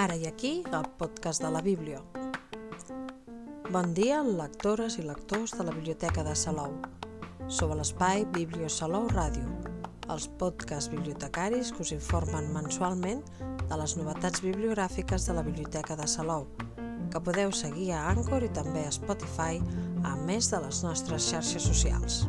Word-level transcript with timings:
Ara 0.00 0.14
i 0.16 0.22
aquí, 0.24 0.62
el 0.72 0.86
podcast 0.96 1.42
de 1.44 1.50
la 1.52 1.60
Bíblia. 1.60 1.98
Bon 3.68 3.90
dia, 3.92 4.22
lectores 4.24 4.96
i 4.96 5.04
lectors 5.04 5.52
de 5.58 5.66
la 5.66 5.74
Biblioteca 5.76 6.24
de 6.24 6.32
Salou. 6.32 6.78
A 7.44 7.68
l'espai 7.76 8.24
Biblio 8.32 8.70
Salou 8.72 9.10
Ràdio, 9.12 9.44
els 10.08 10.30
podcasts 10.40 10.88
bibliotecaris 10.88 11.74
que 11.76 11.84
us 11.84 11.92
informen 11.92 12.48
mensualment 12.56 13.20
de 13.68 13.80
les 13.82 13.98
novetats 14.00 14.40
bibliogràfiques 14.40 15.28
de 15.28 15.36
la 15.36 15.44
Biblioteca 15.44 16.00
de 16.00 16.08
Salou, 16.08 16.48
que 17.12 17.20
podeu 17.20 17.52
seguir 17.52 17.92
a 17.92 18.06
Anchor 18.08 18.48
i 18.48 18.54
també 18.56 18.88
a 18.88 18.96
Spotify, 19.02 19.60
a 20.00 20.16
més 20.16 20.48
de 20.48 20.64
les 20.64 20.80
nostres 20.86 21.28
xarxes 21.28 21.68
socials. 21.74 22.22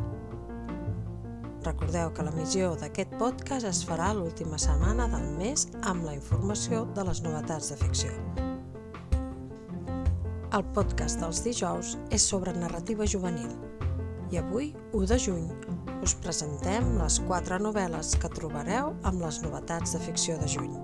Recordeu 1.62 2.10
que 2.10 2.24
l'emissió 2.26 2.72
d'aquest 2.74 3.12
podcast 3.20 3.68
es 3.68 3.82
farà 3.86 4.08
l'última 4.18 4.58
setmana 4.58 5.04
del 5.12 5.28
mes 5.36 5.68
amb 5.86 6.02
la 6.02 6.16
informació 6.16 6.80
de 6.96 7.04
les 7.06 7.20
novetats 7.22 7.68
de 7.70 7.76
ficció. 7.78 8.10
El 10.58 10.64
podcast 10.74 11.22
dels 11.22 11.44
dijous 11.44 11.92
és 12.10 12.26
sobre 12.32 12.56
narrativa 12.56 13.06
juvenil 13.06 13.52
i 14.32 14.40
avui, 14.40 14.72
1 14.96 15.06
de 15.12 15.20
juny, 15.22 15.46
us 16.02 16.16
presentem 16.24 16.90
les 16.98 17.20
quatre 17.28 17.60
novel·les 17.62 18.10
que 18.18 18.32
trobareu 18.32 18.96
amb 19.06 19.22
les 19.22 19.38
novetats 19.44 19.94
de 19.94 20.02
ficció 20.02 20.40
de 20.42 20.50
juny. 20.50 20.74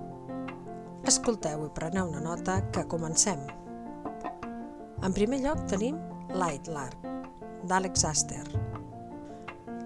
Escolteu 1.11 1.67
i 1.67 1.71
preneu 1.75 2.07
una 2.13 2.23
nota 2.23 2.61
que 2.71 2.87
comencem. 2.87 3.43
En 5.03 5.11
primer 5.17 5.43
lloc 5.43 5.67
tenim 5.67 5.99
Light 6.31 6.71
Lark, 6.71 7.03
d'Àlex 7.67 8.05
Aster, 8.07 8.45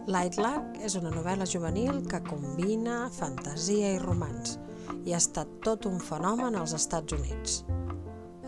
Light 0.03 0.35
Lark 0.35 0.81
és 0.83 0.97
una 0.99 1.13
novel·la 1.13 1.45
juvenil 1.47 2.01
que 2.11 2.19
combina 2.25 3.05
fantasia 3.15 3.93
i 3.95 3.99
romans 4.01 4.57
i 5.07 5.13
ha 5.13 5.19
estat 5.21 5.47
tot 5.63 5.87
un 5.87 5.95
fenomen 6.03 6.57
als 6.59 6.73
Estats 6.75 7.15
Units. 7.15 7.61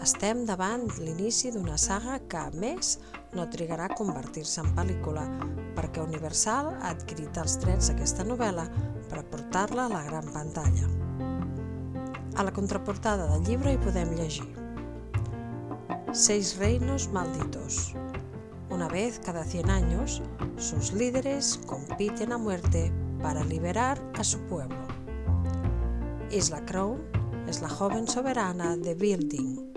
Estem 0.03 0.41
davant 0.49 0.83
l'inici 0.99 1.53
d'una 1.55 1.77
saga 1.79 2.17
que, 2.27 2.41
a 2.41 2.51
més, 2.59 2.97
no 3.39 3.47
trigarà 3.47 3.87
a 3.87 3.95
convertir-se 3.95 4.65
en 4.65 4.75
pel·lícula 4.75 5.23
perquè 5.79 6.03
Universal 6.03 6.73
ha 6.75 6.91
adquirit 6.91 7.39
els 7.39 7.55
drets 7.63 7.87
d'aquesta 7.87 8.27
novel·la 8.27 8.67
per 9.07 9.23
portar-la 9.31 9.87
a 9.87 9.93
la 9.95 10.03
gran 10.11 10.27
pantalla. 10.35 10.91
A 12.35 12.43
la 12.43 12.51
contraportada 12.51 13.31
del 13.31 13.47
llibre 13.47 13.71
hi 13.71 13.79
podem 13.79 14.11
llegir 14.19 14.51
Seis 16.11 16.57
reinos 16.59 17.07
malditos, 17.15 17.93
Una 18.69 18.87
vez 18.87 19.19
cada 19.23 19.43
100 19.43 19.69
años, 19.69 20.21
sus 20.57 20.93
líderes 20.93 21.59
compiten 21.67 22.31
a 22.31 22.37
muerte 22.37 22.91
para 23.21 23.43
liberar 23.43 24.01
a 24.15 24.23
su 24.23 24.39
pueblo. 24.39 24.77
Isla 26.31 26.65
Crown 26.65 27.01
es 27.47 27.61
la 27.61 27.69
joven 27.69 28.07
soberana 28.07 28.75
de 28.75 28.95
Building, 28.95 29.73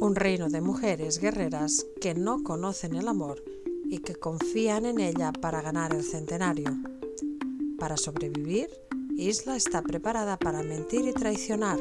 un 0.00 0.16
reino 0.16 0.48
de 0.48 0.60
mujeres 0.60 1.20
guerreras 1.20 1.86
que 2.00 2.14
no 2.14 2.42
conocen 2.42 2.96
el 2.96 3.06
amor 3.06 3.42
y 3.88 3.98
que 3.98 4.16
confían 4.16 4.86
en 4.86 4.98
ella 4.98 5.32
para 5.32 5.62
ganar 5.62 5.94
el 5.94 6.02
centenario. 6.02 6.76
Para 7.78 7.96
sobrevivir, 7.96 8.68
Isla 9.16 9.54
está 9.56 9.82
preparada 9.82 10.36
para 10.36 10.62
mentir 10.64 11.06
y 11.06 11.12
traicionar, 11.12 11.78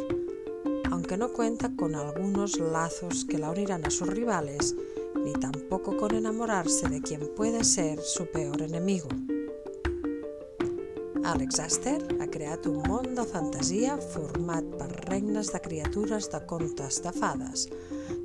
aunque 0.91 1.17
no 1.17 1.33
cuenta 1.33 1.75
con 1.75 1.95
algunos 1.95 2.59
lazos 2.59 3.25
que 3.25 3.39
la 3.39 3.49
unirán 3.49 3.85
a 3.85 3.89
sus 3.89 4.07
rivales 4.07 4.75
ni 5.15 5.33
tampoco 5.33 5.97
con 5.97 6.15
enamorarse 6.15 6.89
de 6.89 7.01
quien 7.01 7.33
puede 7.35 7.63
ser 7.63 7.99
su 8.01 8.25
peor 8.25 8.61
enemigo. 8.61 9.09
Alex 11.23 11.59
Aster 11.59 12.01
ha 12.19 12.27
creat 12.27 12.65
un 12.65 12.81
món 12.89 13.13
de 13.15 13.23
fantasia 13.29 13.93
format 14.13 14.65
per 14.79 14.89
regnes 15.05 15.51
de 15.53 15.61
criatures 15.61 16.27
de 16.33 16.41
contes 16.49 16.97
de 17.05 17.13
fades, 17.13 17.67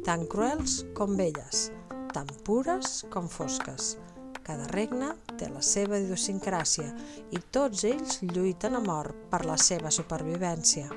tan 0.07 0.25
cruels 0.27 0.81
com 0.97 1.15
belles, 1.19 1.71
tan 2.15 2.27
pures 2.43 3.05
com 3.13 3.29
fosques. 3.29 3.99
Cada 4.47 4.67
regne 4.73 5.13
té 5.37 5.51
la 5.53 5.61
seva 5.61 6.01
idiosincràsia 6.01 6.89
i 7.31 7.43
tots 7.53 7.85
ells 7.85 8.23
lluiten 8.23 8.79
a 8.79 8.83
mort 8.83 9.29
per 9.31 9.45
la 9.45 9.59
seva 9.61 9.93
supervivència. 9.93 10.89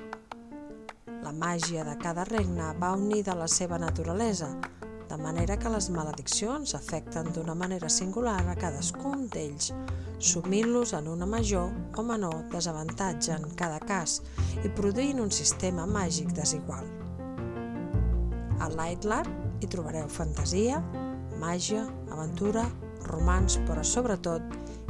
La 1.20 1.34
màgia 1.36 1.84
de 1.84 1.98
cada 2.00 2.24
regne 2.30 2.72
va 2.80 2.94
unida 2.96 3.34
a 3.34 3.42
la 3.44 3.48
seva 3.52 3.78
naturalesa, 3.82 4.54
de 5.10 5.18
manera 5.18 5.58
que 5.58 5.70
les 5.74 5.90
malediccions 5.90 6.76
afecten 6.78 7.32
d'una 7.34 7.56
manera 7.58 7.90
singular 7.90 8.44
a 8.48 8.56
cadascun 8.56 9.26
d'ells, 9.34 9.72
sumint-los 10.20 10.94
en 10.94 11.08
una 11.10 11.26
major 11.26 11.72
o 11.98 12.04
menor 12.06 12.44
desavantatge 12.54 13.34
en 13.34 13.50
cada 13.58 13.80
cas 13.80 14.20
i 14.64 14.70
produint 14.70 15.20
un 15.24 15.32
sistema 15.34 15.88
màgic 15.90 16.30
desigual. 16.38 16.86
A 18.60 18.70
Lightlar 18.70 19.24
hi 19.60 19.68
trobareu 19.72 20.08
fantasia, 20.12 20.84
màgia, 21.42 21.88
aventura, 22.12 22.68
romans, 23.10 23.58
però 23.66 23.82
sobretot 23.84 24.46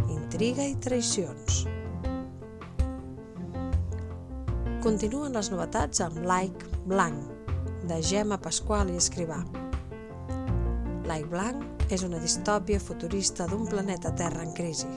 intriga 0.10 0.66
i 0.68 0.76
traïcions. 0.84 1.64
Continuen 4.84 5.36
les 5.36 5.52
novetats 5.54 6.02
amb 6.04 6.22
Like 6.26 6.84
Blanc, 6.90 7.24
de 7.88 8.04
Gemma 8.04 8.38
Pasqual 8.42 8.92
i 8.94 9.00
Escrivà. 9.00 9.42
L'Ai 11.10 11.24
Blanc 11.26 11.88
és 11.90 12.04
una 12.06 12.20
distòpia 12.22 12.78
futurista 12.78 13.48
d'un 13.50 13.64
planeta 13.66 14.12
Terra 14.14 14.44
en 14.46 14.52
crisi. 14.54 14.90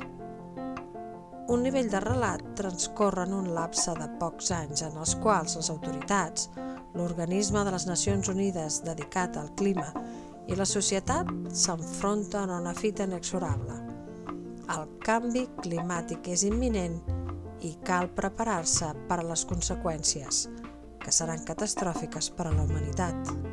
Un 1.54 1.62
nivell 1.64 1.88
de 1.88 2.02
relat 2.04 2.42
transcorre 2.58 3.24
en 3.24 3.32
un 3.32 3.46
lapse 3.56 3.94
de 3.96 4.08
pocs 4.20 4.50
anys 4.52 4.82
en 4.84 4.98
els 5.00 5.14
quals 5.22 5.56
les 5.56 5.70
autoritats, 5.72 6.50
l'organisme 6.92 7.62
de 7.64 7.72
les 7.72 7.86
Nacions 7.88 8.28
Unides 8.28 8.82
dedicat 8.84 9.38
al 9.40 9.48
clima 9.56 9.86
i 10.52 10.58
la 10.58 10.66
societat 10.68 11.32
s'enfronten 11.62 12.52
a 12.52 12.60
una 12.60 12.76
fita 12.76 13.08
inexorable. 13.08 13.78
El 14.76 14.84
canvi 15.06 15.46
climàtic 15.62 16.28
és 16.34 16.44
imminent 16.50 17.00
i 17.64 17.72
cal 17.88 18.12
preparar-se 18.20 18.92
per 19.08 19.22
a 19.22 19.26
les 19.32 19.46
conseqüències, 19.48 20.44
que 21.00 21.16
seran 21.22 21.48
catastròfiques 21.48 22.34
per 22.36 22.50
a 22.50 22.54
la 22.58 22.68
humanitat 22.68 23.51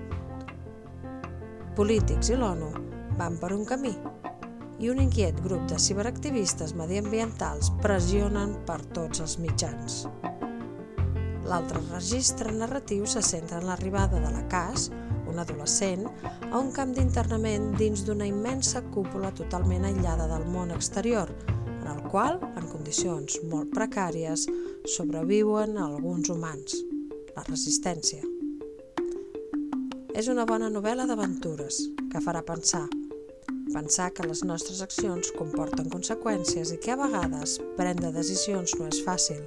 polítics 1.78 2.32
i 2.34 2.38
l'ONU 2.40 2.70
van 3.20 3.38
per 3.42 3.52
un 3.56 3.66
camí 3.68 3.94
i 4.80 4.90
un 4.90 5.02
inquiet 5.04 5.42
grup 5.44 5.66
de 5.68 5.78
ciberactivistes 5.80 6.74
mediambientals 6.80 7.74
pressionen 7.84 8.56
per 8.66 8.80
tots 8.96 9.20
els 9.20 9.36
mitjans. 9.44 10.06
L'altre 11.50 11.82
registre 11.90 12.54
narratiu 12.54 13.06
se 13.10 13.24
centra 13.26 13.60
en 13.60 13.68
l'arribada 13.68 14.22
de 14.24 14.32
la 14.32 14.46
CAS, 14.52 14.90
un 15.28 15.40
adolescent, 15.42 16.06
a 16.52 16.58
un 16.60 16.72
camp 16.72 16.94
d'internament 16.96 17.74
dins 17.78 18.06
d'una 18.06 18.28
immensa 18.30 18.84
cúpula 18.94 19.34
totalment 19.36 19.86
aïllada 19.90 20.30
del 20.32 20.48
món 20.54 20.72
exterior, 20.76 21.34
en 21.50 21.88
el 21.92 22.04
qual, 22.12 22.40
en 22.56 22.72
condicions 22.72 23.42
molt 23.52 23.74
precàries, 23.76 24.48
sobreviuen 24.98 25.78
alguns 25.82 26.32
humans, 26.32 26.84
la 27.36 27.46
resistència. 27.50 28.39
És 30.20 30.28
una 30.28 30.44
bona 30.44 30.68
novel·la 30.68 31.06
d'aventures 31.08 31.76
que 32.12 32.20
farà 32.20 32.42
pensar. 32.44 32.82
Pensar 33.72 34.10
que 34.12 34.26
les 34.28 34.42
nostres 34.44 34.82
accions 34.84 35.30
comporten 35.38 35.88
conseqüències 35.94 36.74
i 36.76 36.80
que 36.84 36.92
a 36.92 36.98
vegades 37.00 37.54
prendre 37.78 38.10
decisions 38.12 38.74
no 38.76 38.90
és 38.90 39.00
fàcil. 39.06 39.40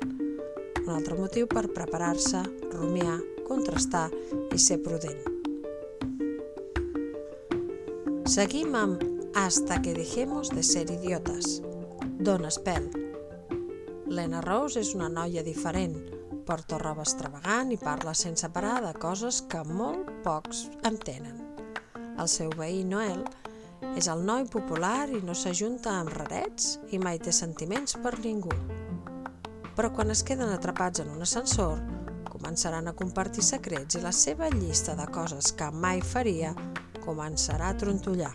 Un 0.86 0.88
altre 0.94 1.18
motiu 1.18 1.50
per 1.50 1.66
preparar-se, 1.76 2.40
rumiar, 2.72 3.18
contrastar 3.50 4.06
i 4.48 4.62
ser 4.64 4.78
prudent. 4.86 5.20
Seguim 8.24 8.72
amb 8.78 9.04
Hasta 9.36 9.82
que 9.84 9.92
dejemos 9.92 10.54
de 10.56 10.64
ser 10.64 10.86
idiotes. 10.88 11.60
Dona 12.16 12.48
Spell. 12.48 12.88
Lena 14.08 14.40
Rose 14.40 14.80
és 14.80 14.96
una 14.96 15.12
noia 15.12 15.44
diferent, 15.44 15.98
porta 16.46 16.78
roba 16.78 17.04
extravagant 17.06 17.70
i 17.72 17.78
parla 17.78 18.14
sense 18.14 18.48
parar 18.52 18.80
de 18.84 18.92
coses 18.98 19.42
que 19.48 19.62
molt 19.64 20.10
pocs 20.24 20.66
entenen. 20.88 21.38
El 22.18 22.28
seu 22.28 22.50
veí 22.58 22.82
Noel 22.84 23.22
és 23.98 24.08
el 24.10 24.22
noi 24.26 24.44
popular 24.50 25.08
i 25.10 25.22
no 25.26 25.34
s'ajunta 25.34 25.94
amb 26.00 26.12
rarets 26.14 26.78
i 26.94 27.00
mai 27.02 27.20
té 27.22 27.32
sentiments 27.34 27.96
per 28.02 28.14
ningú. 28.20 28.54
Però 29.76 29.90
quan 29.94 30.12
es 30.14 30.22
queden 30.26 30.52
atrapats 30.52 31.02
en 31.02 31.10
un 31.14 31.24
ascensor, 31.24 31.80
començaran 32.28 32.88
a 32.88 32.96
compartir 32.96 33.44
secrets 33.46 33.96
i 33.96 34.02
la 34.04 34.12
seva 34.12 34.50
llista 34.52 34.96
de 34.98 35.06
coses 35.14 35.52
que 35.56 35.70
mai 35.70 36.02
faria 36.02 36.54
començarà 37.04 37.70
a 37.70 37.78
trontollar. 37.78 38.34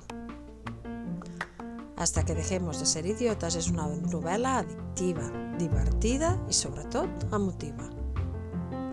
Hasta 1.97 2.23
que 2.23 2.37
dejemos 2.37 2.79
de 2.79 2.85
ser 2.85 3.05
idiotes 3.09 3.57
és 3.57 3.71
una 3.73 3.87
novel·la 3.89 4.59
addictiva, 4.61 5.29
divertida 5.57 6.35
i 6.47 6.53
sobretot 6.53 7.31
emotiva 7.33 7.96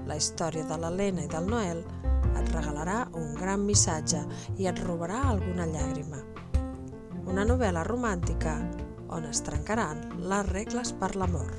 la 0.08 0.16
història 0.20 0.64
de 0.68 0.78
l'Helena 0.80 1.24
i 1.24 1.30
del 1.30 1.48
Noel, 1.48 1.82
et 2.34 2.50
regalarà 2.52 3.04
un 3.18 3.34
gran 3.38 3.64
missatge 3.64 4.20
i 4.58 4.68
et 4.70 4.80
robarà 4.84 5.20
alguna 5.30 5.66
llàgrima. 5.70 6.20
Una 7.30 7.44
novel·la 7.48 7.84
romàntica 7.86 8.56
on 9.14 9.28
es 9.28 9.42
trencaran 9.46 10.02
les 10.28 10.48
regles 10.50 10.92
per 11.00 11.14
l'amor. 11.16 11.52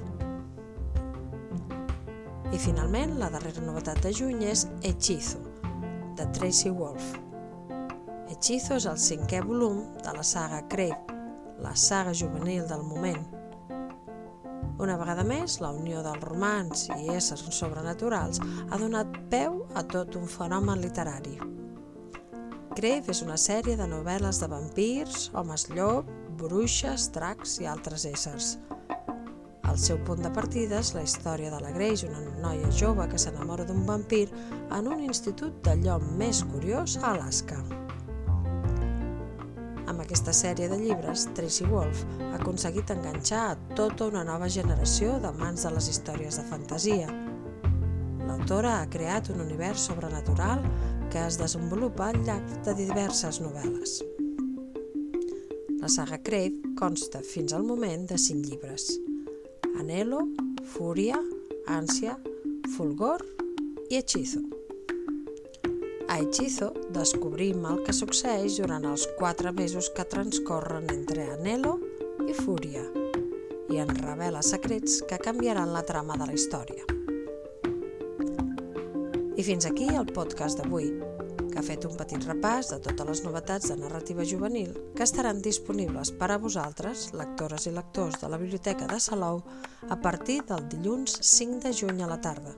I 2.54 2.60
finalment, 2.62 3.18
la 3.20 3.32
darrera 3.34 3.64
novetat 3.66 4.02
de 4.06 4.12
juny 4.16 4.46
és 4.48 4.68
Hechizo, 4.84 5.42
de 6.16 6.28
Tracy 6.38 6.70
Wolf. 6.70 7.16
Hechizo 8.30 8.78
és 8.78 8.86
el 8.90 9.00
cinquè 9.02 9.42
volum 9.44 9.82
de 10.04 10.14
la 10.16 10.24
saga 10.24 10.62
Crave, 10.72 11.18
la 11.64 11.76
saga 11.76 12.14
juvenil 12.14 12.68
del 12.70 12.84
moment. 12.86 13.35
Una 14.76 14.98
vegada 15.00 15.24
més, 15.24 15.62
la 15.64 15.70
unió 15.72 16.02
del 16.04 16.20
romans 16.20 16.90
i 16.98 17.14
éssers 17.16 17.46
sobrenaturals 17.56 18.42
ha 18.44 18.80
donat 18.82 19.14
peu 19.32 19.62
a 19.74 19.84
tot 19.88 20.18
un 20.20 20.28
fenomen 20.28 20.82
literari. 20.84 21.38
Crave 22.76 23.14
és 23.14 23.22
una 23.24 23.38
sèrie 23.40 23.78
de 23.80 23.88
novel·les 23.88 24.42
de 24.42 24.50
vampirs, 24.52 25.30
homes 25.32 25.70
llop, 25.72 26.10
bruixes, 26.42 27.08
dracs 27.16 27.56
i 27.64 27.70
altres 27.72 28.04
éssers. 28.10 28.58
El 29.66 29.80
seu 29.80 29.98
punt 30.08 30.22
de 30.24 30.34
partida 30.36 30.82
és 30.84 30.92
la 30.96 31.06
història 31.08 31.54
de 31.56 31.64
la 31.64 31.72
Grace, 31.72 32.08
una 32.08 32.22
noia 32.44 32.68
jove 32.76 33.08
que 33.12 33.20
s'enamora 33.22 33.64
d'un 33.68 33.88
vampir 33.88 34.28
en 34.76 34.92
un 34.92 35.08
institut 35.08 35.64
de 35.64 35.80
llom 35.88 36.14
més 36.20 36.44
curiós 36.52 37.00
a 37.02 37.16
Alaska. 37.16 37.64
Aquesta 40.06 40.36
sèrie 40.38 40.68
de 40.70 40.78
llibres, 40.78 41.24
Tracy 41.34 41.66
Wolf 41.66 42.04
ha 42.28 42.36
aconseguit 42.38 42.92
enganxar 42.94 43.40
a 43.50 43.56
tota 43.74 44.06
una 44.06 44.22
nova 44.28 44.46
generació 44.54 45.16
d'amants 45.24 45.64
de 45.66 45.72
les 45.74 45.88
històries 45.90 46.38
de 46.38 46.44
fantasia. 46.46 47.08
L'autora 48.28 48.76
ha 48.84 48.90
creat 48.94 49.32
un 49.34 49.42
univers 49.42 49.88
sobrenatural 49.90 50.62
que 51.10 51.24
es 51.26 51.40
desenvolupa 51.42 52.12
al 52.12 52.20
llarg 52.28 52.54
de 52.68 52.76
diverses 52.78 53.42
novel·les. 53.42 53.96
La 55.82 55.90
saga 55.90 56.20
Crave 56.22 56.76
consta 56.78 57.24
fins 57.26 57.56
al 57.58 57.66
moment 57.66 58.06
de 58.12 58.20
cinc 58.22 58.46
llibres. 58.46 58.92
Anhelo, 59.82 60.22
Fúria, 60.76 61.18
Ànsia, 61.66 62.20
Fulgor 62.78 63.26
i 63.90 63.98
Hechizo. 63.98 64.46
A 66.16 66.20
Hechizo 66.20 66.70
descobrim 66.96 67.66
el 67.68 67.82
que 67.84 67.92
succeeix 67.92 68.56
durant 68.62 68.86
els 68.88 69.04
quatre 69.18 69.52
mesos 69.52 69.90
que 69.92 70.06
transcorren 70.08 70.86
entre 70.94 71.26
Anhelo 71.34 71.74
i 72.24 72.36
Fúria 72.38 72.84
i 73.68 73.82
en 73.84 73.90
revela 73.98 74.40
secrets 74.40 75.02
que 75.10 75.18
canviaran 75.20 75.74
la 75.76 75.82
trama 75.84 76.16
de 76.16 76.30
la 76.30 76.38
història. 76.38 76.86
I 79.36 79.44
fins 79.44 79.68
aquí 79.68 79.90
el 79.92 80.08
podcast 80.16 80.62
d'avui 80.62 80.88
que 81.50 81.60
ha 81.60 81.66
fet 81.68 81.84
un 81.90 82.00
petit 82.00 82.24
repàs 82.30 82.72
de 82.72 82.80
totes 82.86 83.10
les 83.10 83.24
novetats 83.26 83.74
de 83.74 83.78
narrativa 83.82 84.24
juvenil 84.24 84.72
que 84.96 85.04
estaran 85.04 85.42
disponibles 85.44 86.14
per 86.16 86.32
a 86.32 86.40
vosaltres, 86.40 87.10
lectores 87.12 87.68
i 87.68 87.76
lectors 87.76 88.22
de 88.24 88.32
la 88.32 88.40
Biblioteca 88.40 88.88
de 88.88 89.02
Salou, 89.04 89.44
a 89.92 90.00
partir 90.00 90.40
del 90.48 90.64
dilluns 90.72 91.20
5 91.36 91.60
de 91.68 91.76
juny 91.76 92.08
a 92.08 92.10
la 92.14 92.22
tarda. 92.24 92.56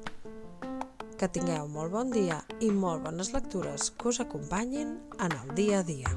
Que 1.17 1.25
tingueu 1.33 1.65
molt 1.73 1.89
bon 1.95 2.11
dia 2.13 2.35
i 2.61 2.67
molt 2.69 3.01
bones 3.07 3.31
lectures 3.33 3.89
que 3.97 4.11
us 4.11 4.19
acompanyin 4.21 4.91
en 5.17 5.33
el 5.33 5.55
dia 5.57 5.79
a 5.79 5.85
dia. 5.87 6.11